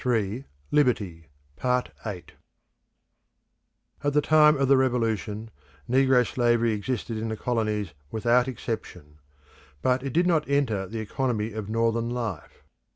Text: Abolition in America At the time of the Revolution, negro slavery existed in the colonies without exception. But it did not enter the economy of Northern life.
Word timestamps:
Abolition 0.03 0.45
in 0.71 0.81
America 0.81 1.27
At 1.63 2.33
the 4.13 4.19
time 4.19 4.57
of 4.57 4.67
the 4.67 4.75
Revolution, 4.75 5.51
negro 5.87 6.25
slavery 6.25 6.71
existed 6.73 7.19
in 7.19 7.27
the 7.29 7.37
colonies 7.37 7.93
without 8.09 8.47
exception. 8.47 9.19
But 9.83 10.01
it 10.01 10.11
did 10.11 10.25
not 10.25 10.49
enter 10.49 10.87
the 10.87 11.01
economy 11.01 11.51
of 11.53 11.69
Northern 11.69 12.09
life. 12.09 12.63